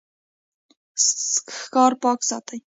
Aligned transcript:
ښار 1.71 1.93
پاک 2.01 2.19
ساتئ 2.29 2.59